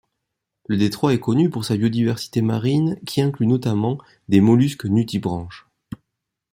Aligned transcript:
Le 0.65 0.77
détroit 0.77 1.13
est 1.13 1.19
connu 1.19 1.51
pour 1.51 1.63
sa 1.63 1.77
biodiversité 1.77 2.41
marine, 2.41 2.99
qui 3.05 3.21
inclut 3.21 3.45
notamment 3.45 3.99
des 4.29 4.41
mollusques 4.41 4.85
nudibranches. 4.85 5.67